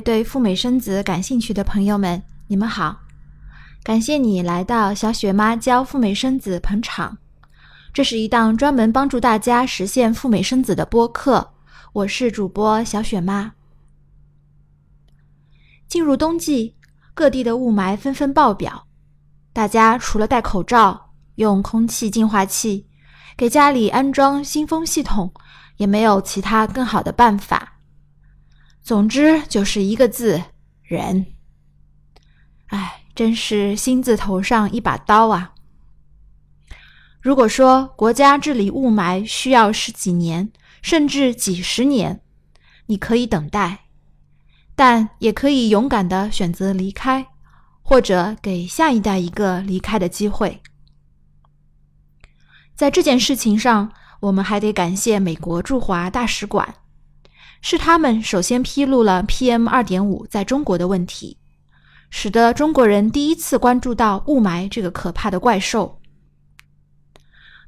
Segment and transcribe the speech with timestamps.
[0.00, 2.98] 对赴美生子感兴趣的朋友们，你们好。
[3.82, 7.18] 感谢你来到小雪妈教赴美生子捧场。
[7.92, 11.52] 这是一档专门帮助大家实现赴美生子的播客。
[11.92, 13.52] 我是主播小雪妈。
[15.88, 16.74] 进入冬季，
[17.12, 18.86] 各地的雾霾纷纷爆表，
[19.52, 22.86] 大家除了戴口罩、用空气净化器、
[23.36, 25.30] 给家里安装新风系统，
[25.76, 27.71] 也没有其他更好的办法。
[28.82, 30.42] 总之就是一个字：
[30.82, 31.26] 人。
[32.66, 32.98] 唉。
[33.14, 35.52] 真是心字头上一把刀啊！
[37.20, 42.22] 如果说国家治理雾霾需要十几年，甚至几十年，
[42.86, 43.80] 你可以等待，
[44.74, 47.26] 但也可以勇敢的选择离开，
[47.82, 50.62] 或者给下一代一个离开的机会。
[52.74, 56.76] 在这件事情上，我们还得感谢美国驻华大使馆，
[57.62, 61.38] 是他们首先披露了 PM 二点五在中国的问题。
[62.14, 65.98] 使得中国人第一次关注到雾霾这个可怕的怪兽。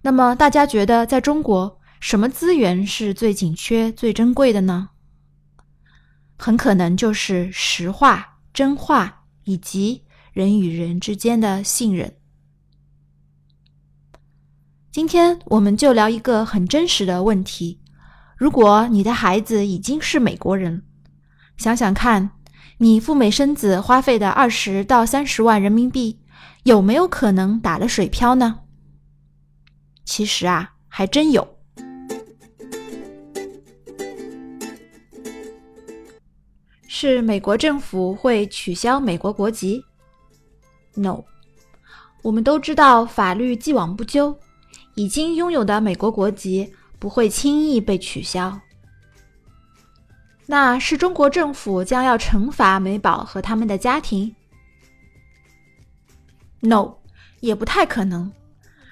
[0.03, 4.91] 那么，大家觉得在中国什么资源是最紧缺、最珍贵的呢？
[6.37, 12.15] 很可能就是实话、真话以及人与人之间的信任。
[14.93, 17.81] 今天我们就聊一个很真实的问题：
[18.37, 20.83] 如果你的孩子已经是美国人，
[21.57, 22.31] 想想看。
[22.79, 26.19] 你赴美生子花费的二十到三十万人民币，
[26.65, 28.63] 有没有可能打了水漂呢？
[30.05, 31.57] 其实啊，还真有。
[36.89, 39.85] 是美国政府会取消美国国籍
[40.95, 41.23] ？No，
[42.23, 44.37] 我们都知道法律既往不咎，
[44.97, 48.61] 已经拥有的美国国籍不会轻易被取消。
[50.47, 54.35] 那是中国政府将要惩罚美宝和他们的家庭
[56.61, 56.97] ？No，
[57.41, 58.31] 也不太可能。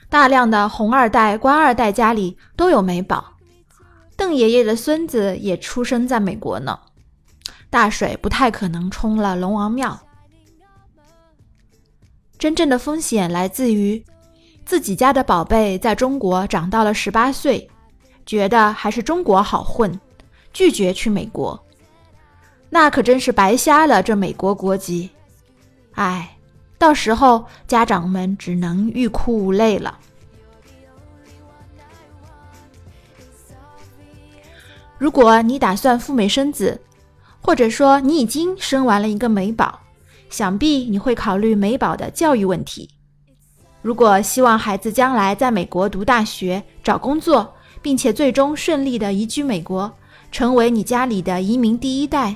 [0.08, 3.34] 大量的红二代、官二代家里都有美宝，
[4.16, 6.78] 邓爷爷的孙子也出生在美国呢。
[7.70, 9.98] 大水不太可能冲了龙王庙。
[12.38, 14.04] 真正的风险来自于
[14.66, 17.70] 自己家的宝贝在中国长到了十八岁，
[18.26, 20.00] 觉得还是中国好混。
[20.54, 21.58] 拒绝去美国，
[22.68, 25.08] 那可真是白瞎了这美国国籍。
[25.92, 26.36] 唉，
[26.76, 29.98] 到时候家长们只能欲哭无泪了。
[34.98, 36.78] 如果你打算赴美生子，
[37.40, 39.80] 或者说你已经生完了一个美宝，
[40.28, 42.90] 想必你会考虑美宝的教育问题。
[43.80, 49.92] 如果希望孩子将来在美国读大学、找工作，并且最终顺利的移居美国。
[50.30, 52.34] 成为你家里的移民第一代，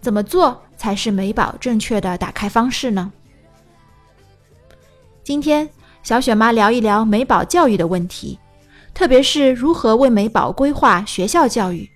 [0.00, 3.12] 怎么做才是美宝正确的打开方式呢？
[5.24, 5.68] 今天
[6.04, 8.38] 小雪妈聊一聊美宝教育的问题，
[8.94, 11.90] 特别是如何为美宝规划学校教育，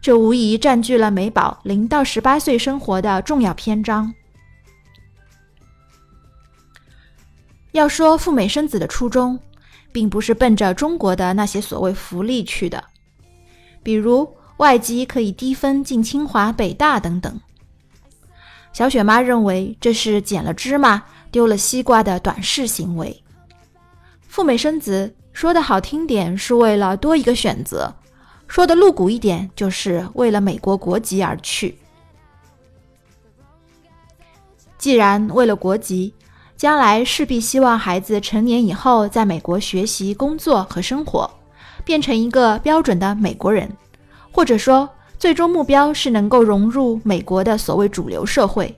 [0.00, 4.14] 这无疑占据了美宝零到十八岁生活的重要篇章。
[7.72, 9.36] 要说赴美生子的初衷，
[9.94, 12.84] 并不是奔着中国的那些所谓福利去的，
[13.82, 14.28] 比如。
[14.58, 17.40] 外籍可以低分进清华、北大等等。
[18.72, 23.20] 小雪妈认为这是捡了芝麻丢了西瓜的短视行为。
[24.20, 27.92] 赴美生子说的好听点是为了多一个选择，
[28.46, 31.76] 说的露骨一点就是为了美国国籍而去。
[34.78, 36.14] 既然为了国籍，
[36.64, 41.30] 将来势必希望孩子成年以后在美国学习、工作和生活，
[41.84, 43.70] 变成一个标准的美国人。
[44.32, 44.88] 或者说，
[45.18, 48.74] 最终目标是能够融入美国的所谓主流社会，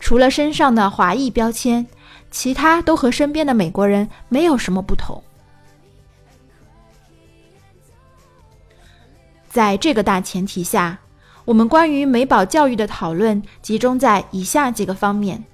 [0.00, 1.86] 除了身上的华裔标签，
[2.30, 5.22] 其他都和身边的美国人没有什么不同。
[9.50, 10.98] 在这个大前提下，
[11.44, 15.44] 我们关于美宝教育的讨论集中在以下几个方面：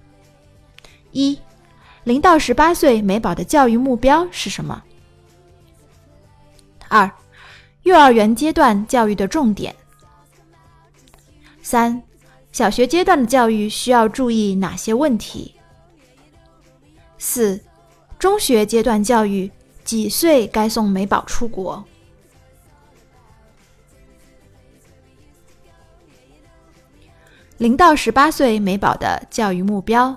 [1.11, 1.37] 一、
[2.05, 4.83] 零到十八岁美宝的教育目标是什么？
[6.89, 7.11] 二。
[7.85, 9.75] 幼儿园阶段教育的重点。
[11.63, 12.03] 三、
[12.53, 15.55] 小学阶段的教育需要注意哪些问题？
[17.17, 17.59] 四、
[18.19, 19.51] 中学阶段教育
[19.85, 21.83] 几岁该送美宝出国？
[27.57, 30.15] 零到十八岁美宝的教育目标，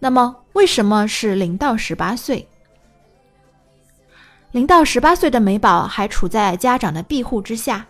[0.00, 2.48] 那么为什么是零到十八岁？
[4.50, 7.86] 零到十八岁的美宝还处在家长的庇护之下，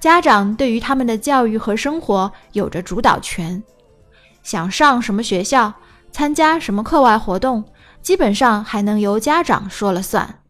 [0.00, 3.62] 家长对于他们的教育和生活有着主导权，
[4.42, 5.72] 想上什么学校，
[6.10, 7.64] 参加什么课外活动，
[8.02, 10.40] 基本上还能由家长说了算。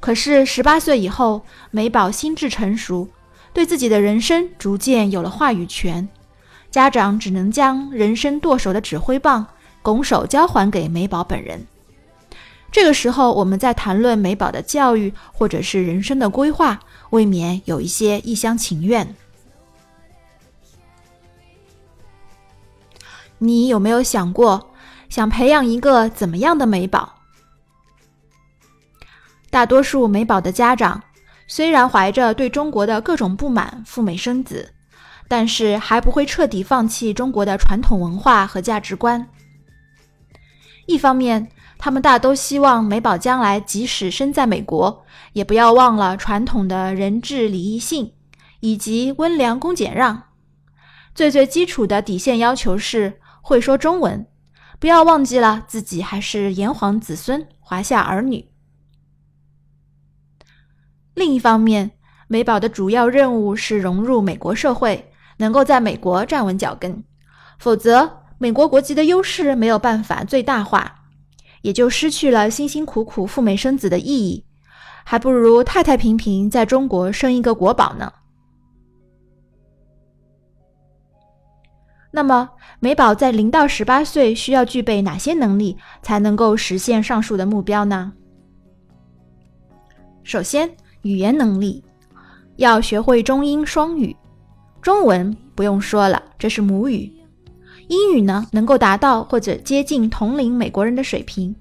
[0.00, 3.08] 可是十八岁以后，美宝心智成熟。
[3.52, 6.06] 对自己的人生逐渐有了话语权，
[6.76, 9.46] 家长只能将人生舵手的指挥棒
[9.80, 11.66] 拱手交还给美宝本人。
[12.70, 16.78] 这个时候，我们在谈论美宝的教育或者是人生的规划，
[17.08, 19.14] 未免有一些一厢情愿。
[23.38, 24.74] 你有没有想过，
[25.08, 27.14] 想培养一个怎么样的美宝？
[29.48, 31.02] 大多数美宝的家长。
[31.46, 34.74] 虽然怀着对中国的各种不满赴美生子，
[35.28, 39.28] 但是还不会彻底放弃中国的传统文化和价值观。
[40.86, 48.14] 一方面，他们大都希望美宝将来即使身在美国，也不要忘了传统的人质礼义信
[48.60, 50.22] 以及温良恭俭让。
[51.14, 54.26] 最最基础的底线要求是会说中文，
[54.78, 58.50] 不要忘记了自己还是炎黄子孙、华夏儿女。
[61.14, 61.92] 另一方面，
[62.28, 67.02] 美宝的主要任务是融入美国社会，能够在美国站稳脚跟。
[67.58, 70.94] 否则，美国国籍的优势没有办法最大化，
[71.62, 74.44] 也就失去了辛辛苦苦赴美生子的意义，
[75.04, 78.12] 还不如太太平平在中国生一个国宝呢。
[82.10, 82.48] 那么，
[82.80, 88.12] 美宝在零到十八岁需要具备哪些能力，才能够实现上述的目标呢？
[90.22, 90.70] 首先，
[91.02, 91.84] 语言能力
[92.56, 94.16] 要学会中英双语，
[94.86, 97.12] 中文不用说了，这是母语。
[97.88, 101.52] 英语呢，能够达到或者接近同龄美国人的水平，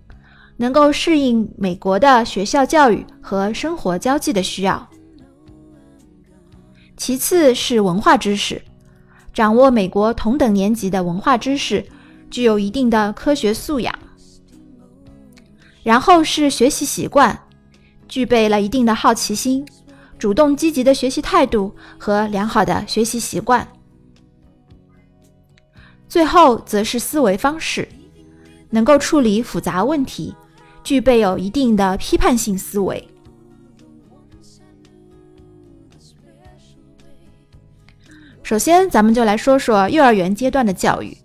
[0.58, 4.88] 能够适应美国的学校教育和生活交际的需要。
[6.98, 8.62] 其次是文化知识，
[9.34, 11.84] 掌握美国同等年级的文化知识，
[12.30, 13.92] 具有一定的科学素养。
[15.82, 17.36] 然后是学习习惯。
[18.08, 19.66] 具备了一定的好奇心、
[20.18, 23.68] 主动积极的学习态度和良好的学习习惯。
[26.08, 27.88] 最后则是思维方式，
[28.70, 30.34] 能够处理复杂问题，
[30.84, 33.08] 具备有一定的批判性思维。
[38.44, 41.18] 首先，咱们就来说说幼儿园阶段的教育。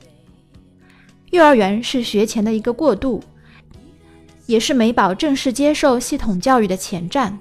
[1.31, 3.23] 幼儿园是学前的一个过渡。
[4.47, 7.39] 也是美宝正式接受系统教育的前站。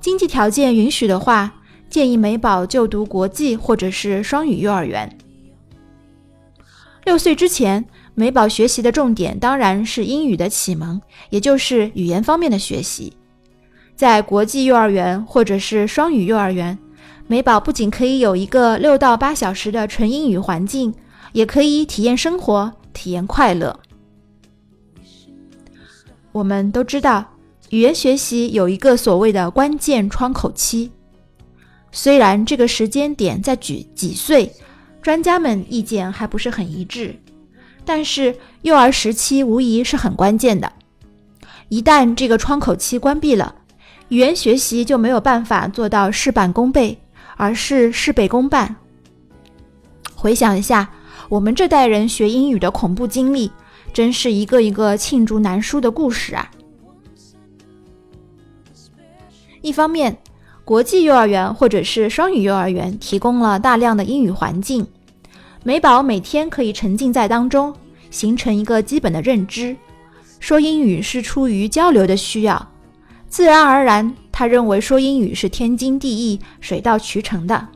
[0.00, 1.52] 经济条件允许的话，
[1.88, 5.18] 建议美宝就读国际或者是双语幼儿园。
[7.04, 13.12] 六岁之前，美宝学习的重点当然是英语的启蒙，也就是语言方面的学习。
[13.94, 16.78] 在国际幼儿园或者是双语幼儿园，
[17.26, 20.94] 美宝不仅可以有一个六到八小时的纯英语环境，
[21.32, 23.78] 也可以体验生活，体验快乐。
[26.32, 27.24] 我们都知道，
[27.70, 30.90] 语言学习有一个所谓的关键窗口期。
[31.92, 34.52] 虽然这个时间点在几几岁，
[35.00, 37.14] 专家们意见还不是很一致，
[37.84, 40.72] 但是幼儿时期无疑是很关键的。
[41.68, 43.54] 一旦这个窗口期关闭了，
[44.08, 47.00] 语言学习就没有办法做到事半功倍，
[47.36, 48.74] 而是事倍功半。
[50.16, 50.90] 回想一下，
[51.28, 53.52] 我们这代人学英语的恐怖经历。
[53.92, 56.48] 真是一个一个罄竹难书的故事啊！
[59.62, 60.16] 一方面，
[60.64, 64.86] 国际幼儿园或者是双语幼儿园提供了大量的英语环境，
[65.62, 67.74] 美宝每天可以沉浸在当中，
[68.10, 69.76] 形成一个基本的认知。
[70.38, 72.70] 说英语是出于交流的需要，
[73.28, 77.68] 自然而然，他认为说英语是天经地义、水到渠成的，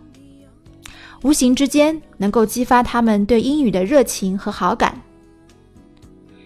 [1.22, 4.98] 无形之间能够激发他们对英语的热情和好感。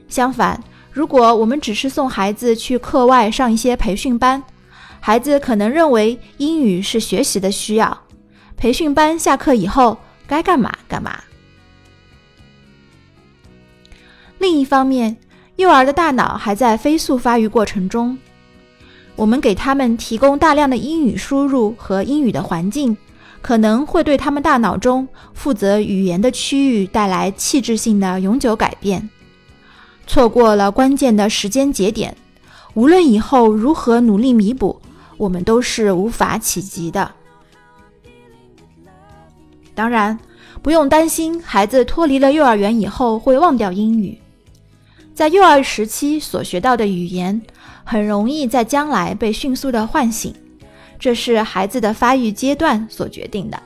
[0.09, 4.43] 相反，如果我们只是送孩子去课外上一些培训班，
[5.01, 8.03] 孩子可能认为英语是学习的需要，
[8.57, 11.23] 培训班下课以后该干嘛干嘛。
[14.39, 15.17] 另一方面，
[15.57, 18.17] 幼儿的大脑还在飞速发育过程中，
[19.17, 22.97] 我们给他们提供大量的英语输入和英语的环境，
[23.41, 29.09] 可能会对他们大脑中负责语言的区域带来器质性的永久改变。
[30.07, 32.17] 错过了关键的时间节点，
[32.75, 34.81] 无论以后如何努力弥补，
[35.19, 37.13] 我们都是无法企及的。
[39.75, 40.19] 当然，
[40.63, 44.19] 不用担心孩子脱离了幼儿园以后会忘掉英语。
[45.15, 47.43] 在幼儿时期所学到的语言，
[47.85, 50.35] 很容易在将来被迅速的唤醒。
[50.99, 53.63] 这是孩子的发育阶段所决定的。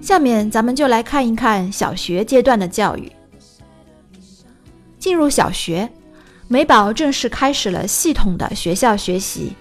[0.00, 3.12] 下面咱们就来看一看小学阶段的教育。
[4.98, 5.90] 进入小学，
[6.48, 9.54] 美宝正式开始了系统的学校学习。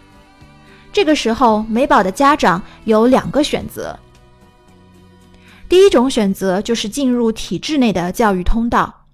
[0.91, 3.97] 这个时候，美宝的家长有两个选择：
[5.69, 9.05] 第一种选择就是进入体制内的教育通道。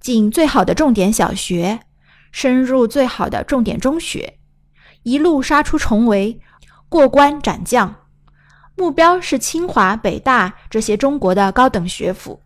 [0.00, 1.80] 进最好的重点小学，
[2.32, 4.38] 升入最好的重点中学，
[5.02, 6.40] 一路杀出重围，
[6.88, 7.94] 过关斩将，
[8.76, 12.40] 目标是清华、北大这些中国的高等学府。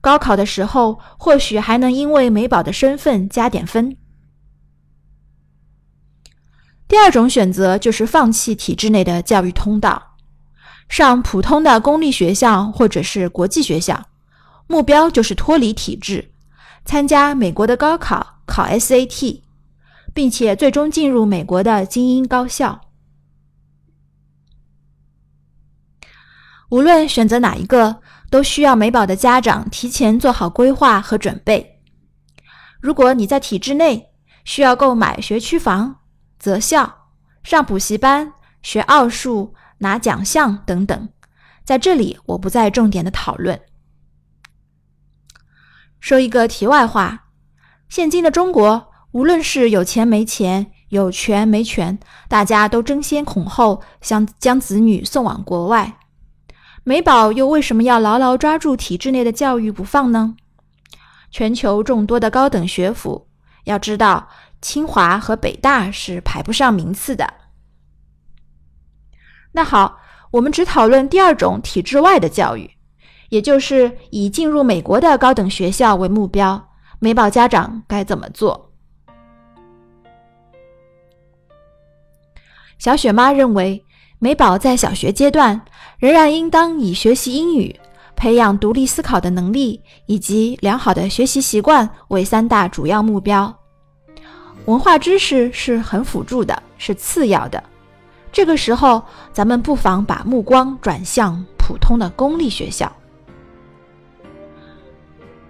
[0.00, 3.96] 高考的时候，或许还能因为美宝的身份加点分。
[6.88, 10.16] 第二种选择就是放弃体制内的教育通道，
[10.88, 14.08] 上普通的公立学校或者是国际学校，
[14.66, 16.32] 目标就是脱离体制。
[16.84, 19.42] 参加美国的高考，考 SAT，
[20.14, 22.80] 并且最终进入美国的精英高校。
[26.70, 28.00] 无论选择哪一个，
[28.30, 31.80] 都需要美宝的家长提前做好规划和准备。
[32.80, 34.10] 如果你在体制内，
[34.44, 35.96] 需要购买学区房、
[36.38, 37.08] 择校、
[37.42, 38.32] 上补习班、
[38.62, 41.08] 学奥数、拿奖项等等，
[41.64, 43.60] 在这里我不再重点的讨论。
[45.98, 47.26] 说一个题外话，
[47.90, 55.98] 现今的中国，无论是有钱没钱、有权没权，大家都争先恐后想将子女送往国外。
[56.84, 60.34] 美宝又为什么要牢牢抓住体制内的教育不放呢？
[61.30, 63.28] 全球众多的高等学府，
[63.64, 64.28] 要知道
[64.60, 67.34] 清华和北大是排不上名次的。
[69.52, 69.98] 那好，
[70.32, 72.70] 我们只讨论第二种体制外的教育。
[73.28, 78.72] 也就是以进入美国的高等学校为目标，美宝家长该怎么做？
[82.76, 83.84] 小雪妈认为，
[84.18, 85.60] 美宝在小学阶段
[86.00, 87.78] 仍然应当以学习英语、
[88.16, 93.54] 培养独立思考的能力以及良好的学习习惯为三大主要目标。
[94.64, 97.62] 文化知识是很辅助的，是次要的。
[98.32, 99.02] 这个时候，
[99.32, 102.90] 咱们不妨把目光转向普通的公立学校。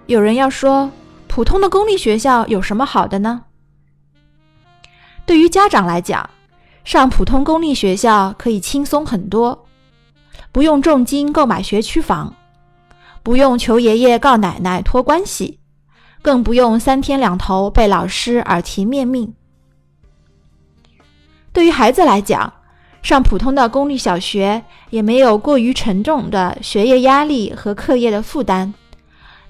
[0.06, 0.90] 有人要说，
[1.28, 3.44] 普通的公立学校有什么好的呢？
[5.24, 6.28] 对于家长来讲，
[6.82, 9.66] 上普通公立学校可以轻松很多，
[10.52, 12.34] 不用重金购买学区房，
[13.22, 15.58] 不用求爷爷告奶奶托关系，
[16.22, 19.34] 更不用三天两头被老师耳提面命。
[21.52, 22.52] 对于孩子来讲，
[23.02, 28.74] 上普通的公立小学也没有过于沉重的学业压力和课业的负担。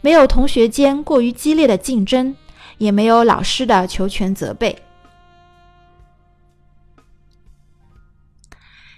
[0.02, 2.34] 没有同学间过于激烈的竞争，
[2.78, 4.82] 也没有老师的求全责备。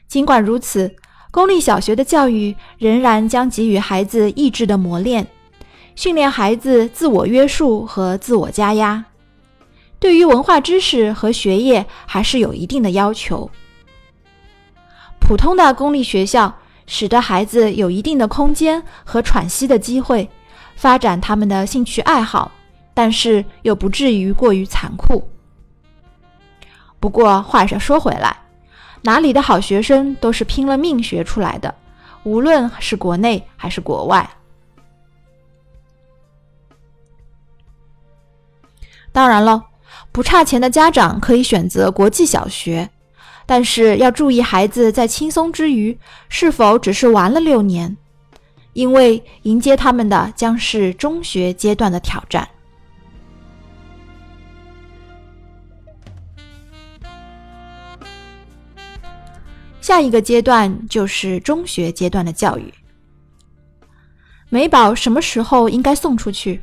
[0.07, 0.95] 尽管如此，
[1.33, 5.27] 公立小学的教育仍然将给予孩子意志的磨练，
[5.97, 9.03] 训练孩子自我约束和自我加压。
[9.99, 13.51] 对于文化知识和学业，还是有一定的要求。
[15.19, 16.55] 普通的公立学校
[16.87, 20.29] 使得孩子有一定的空间和喘息的机会。
[20.77, 22.51] 发展他们的兴趣爱好，
[22.93, 25.27] 但是又不至于过于残酷。
[27.01, 28.37] 不过话说说回来，
[29.03, 31.75] 哪里的好学生都是拼了命学出来的，
[32.23, 34.29] 无论是国内还是国外。
[39.11, 39.65] 当然了，
[40.11, 42.89] 不差钱的家长可以选择国际小学，
[43.45, 47.97] 但是要注意孩子在轻松之余是否只是玩了六年。
[48.73, 52.49] 因为迎接他们的将是中学阶段的挑战。
[59.83, 62.73] 下一个阶段就是中学阶段的教育。
[64.49, 66.63] 美宝什么时候应该送出去？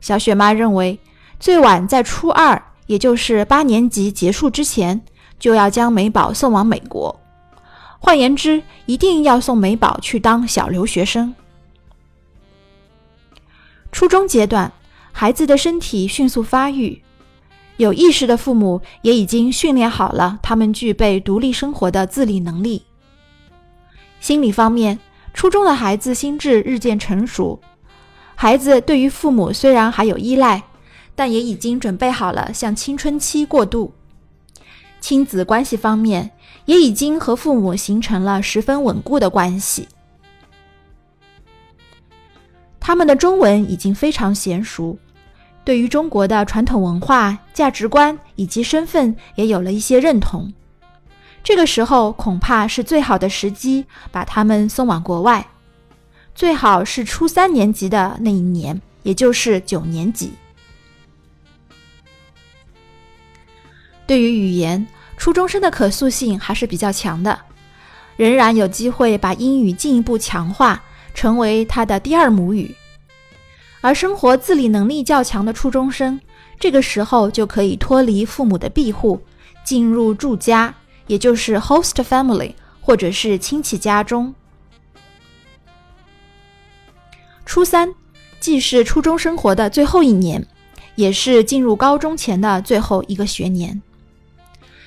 [0.00, 0.98] 小雪妈认为，
[1.38, 5.00] 最晚在初二，也就是八年级结束之前，
[5.38, 7.20] 就要将美宝送往美国。
[7.98, 11.34] 换言之，一定要送美宝去当小留学生。
[13.92, 14.72] 初中阶段，
[15.12, 17.02] 孩子的身体迅速发育，
[17.76, 22.82] 有意识的父母也已经训练好了他们具备独立生活的自理能力。
[24.20, 24.98] 心理方面，
[25.34, 27.60] 初中的孩子心智日渐成熟，
[28.34, 30.62] 孩子对于父母虽然还有依赖，
[31.14, 33.92] 但也已经准备好了向青春期过渡。
[35.00, 36.30] 亲子关系方面，
[36.66, 39.88] 也已经和父母形成了十分稳固的关系。
[42.78, 44.96] 他们的中文已经非常娴熟，
[45.64, 50.52] 对于中国的传统文化、价值观以及身份也有了一些认同。
[51.44, 55.46] 这个时候恐怕是最好的时机，把他们送往国外，
[56.34, 60.32] 最好是初三年级的那一年，也就是九年级。
[64.06, 67.38] 对于语言，初中生的可塑性还是比较强的，
[68.16, 70.82] 仍然有机会把英语进一步强化，
[71.14, 72.74] 成为他的第二母语。
[73.82, 76.18] 而生活自理能力较强的初中生，
[76.58, 79.20] 这个时候就可以脱离父母的庇护，
[79.62, 80.74] 进入住家。
[81.08, 84.32] 也就是 host family，或者是亲戚家中。
[87.44, 87.92] 初三
[88.38, 90.46] 既是初中生活的最后一年，
[90.94, 93.82] 也是进入高中前的最后一个学年。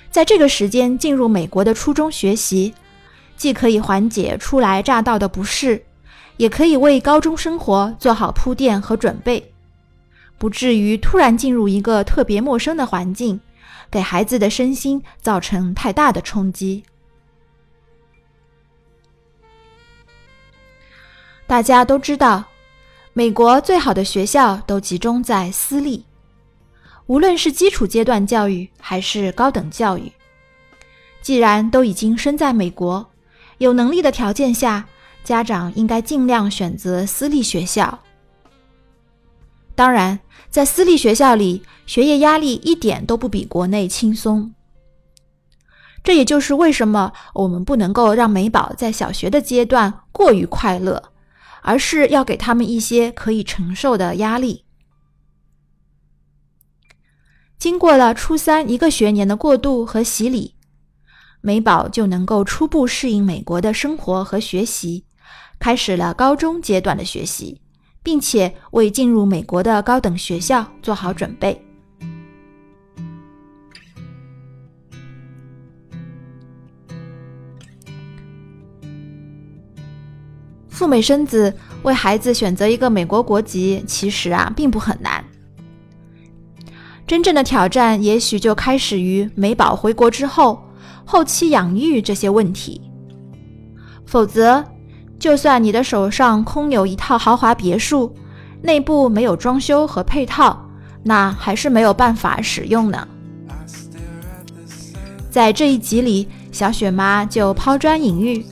[0.10, 2.74] 在这个时间进入美国的初中学习，
[3.36, 5.85] 既可以缓解初来乍到的不适，
[6.38, 9.54] 也可以为高中生活做好铺垫和准备，
[10.38, 13.40] 不至于突然进入一个特别陌生的环境。
[13.92, 16.84] 给孩子的身心造成太大的冲击。
[21.48, 22.44] 大家都知道，
[23.14, 26.04] 美国最好的学校都集中在私立，
[27.06, 30.12] 无论是基础阶段教育还是高等教育。
[31.22, 33.08] 既然都已经身在美国，
[33.60, 34.86] 有能力的条件下，
[35.26, 38.00] 家长应该尽量选择私立学校。
[39.76, 40.18] 当然，
[40.50, 44.54] 在私立学校里，学业压力一点都不比国内轻松。
[46.04, 51.12] 这也就是为什么我们不能够让美宝在小学的阶段过于快乐，
[51.64, 54.64] 而是要给他们一些可以承受的压力。
[57.58, 60.54] 经过了初三一个学年的过渡和洗礼，
[61.42, 65.05] 美宝就能够初步适应美国的生活和学习，
[65.60, 67.60] 开始了高中阶段的学习。
[68.06, 71.60] 并且为进入美国的高等学校做好准备。
[80.70, 85.26] 赴美生子，为孩子选择一个美国国籍，其实啊并不很难。
[87.08, 90.64] 真正的挑战也许就开始于美宝回国之后，
[91.04, 92.80] 后期养育这些问题。
[94.06, 94.64] 否则。
[95.18, 98.14] 就算你的手上空有一套豪华别墅，
[98.62, 100.60] 内部没有装修和配套，
[101.04, 103.08] 那还是没有办法使用呢。
[105.32, 108.46] 在这一集里，小雪妈就抛砖引玉，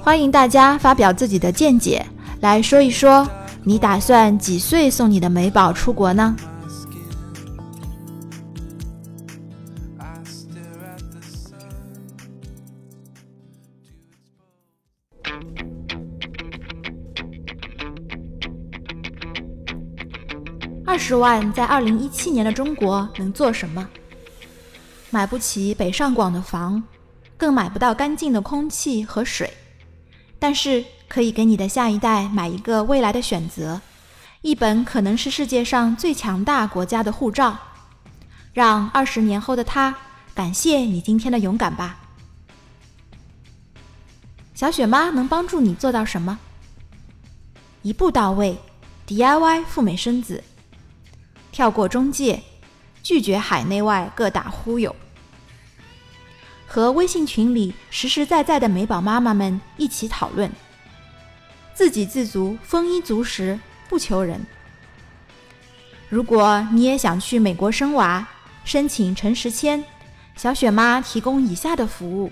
[0.00, 2.04] 欢迎大家发表自己的见解，
[2.40, 3.28] 来说一说
[3.64, 6.36] 你打算几岁送你的美宝出国呢？
[21.08, 23.88] 十万在二零一七年的中国能做什么？
[25.08, 26.82] 买不起北上广的房，
[27.34, 29.50] 更买不到干净的空气和水，
[30.38, 33.80] 但是可以给你的下一代买一个未来的选择，
[34.42, 37.56] 一本可能是世界上最强大国家的护照，
[38.52, 39.96] 让二十年后的他
[40.34, 41.98] 感谢你今天的勇敢吧。
[44.54, 46.38] 小雪妈能帮助你做到什么？
[47.80, 48.58] 一步到位
[49.06, 50.44] ，DIY 赴美生子。
[51.58, 52.40] 跳过中介，
[53.02, 54.94] 拒绝海内外各大忽悠，
[56.68, 60.52] 和微信群里实实在在的美宝妈妈们一起讨论，
[61.74, 64.46] 自给自足，丰衣足食，不求人。
[66.08, 68.28] 如果你也想去美国生娃，
[68.64, 69.82] 申请陈时签，
[70.36, 72.30] 小雪妈提供以下的服务：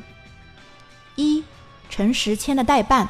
[1.16, 1.42] 一、
[1.90, 3.08] 陈时签的代办，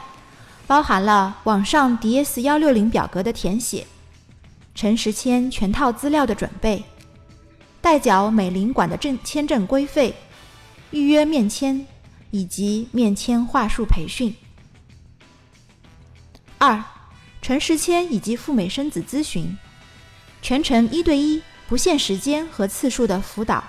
[0.66, 3.86] 包含了网上 DS 幺六零表格的填写。
[4.76, 6.84] 陈时签全套资料的准备，
[7.80, 10.14] 代缴美领馆的证签证规费，
[10.90, 11.86] 预约面签
[12.30, 14.34] 以及面签话术培训。
[16.58, 16.84] 二，
[17.40, 19.56] 陈时签以及赴美生子咨询，
[20.42, 23.64] 全程一对一不限时间和次数的辅导，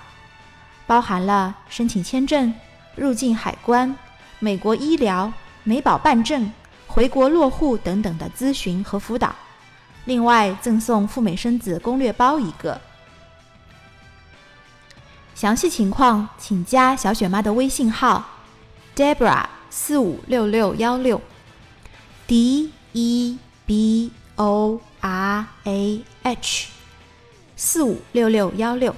[0.86, 2.52] 包含了申请签证、
[2.94, 3.96] 入境海关、
[4.40, 5.32] 美国医疗、
[5.64, 6.52] 美保办证、
[6.86, 9.34] 回国落户等等的咨询和辅导。
[10.08, 12.80] 另外赠送赴美生子攻略包一个。
[15.34, 18.24] 详细情况请加小雪妈的微信号
[18.96, 21.20] ：Debra 四五六六幺六
[22.26, 26.68] ，D E B O R A H
[27.54, 28.96] 四五六六幺六。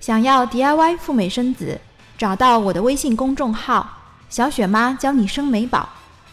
[0.00, 1.78] 想要 DIY 赴美生子，
[2.16, 3.98] 找到我的微信公众号
[4.30, 5.90] “小雪妈教你生美宝”，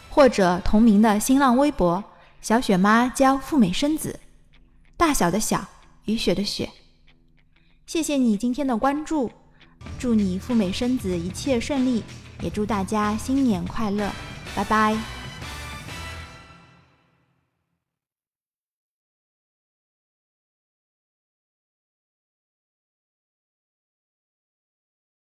[0.08, 2.02] 或者同名的新浪微博
[2.40, 4.20] “小雪妈教赴美生子”。
[4.96, 5.64] 大小的小，
[6.06, 6.68] 雨雪的雪。
[7.86, 9.30] 谢谢你今天的关注，
[9.98, 12.02] 祝你赴美生子一切顺利，
[12.40, 14.10] 也祝大家新年快乐，
[14.54, 15.17] 拜拜。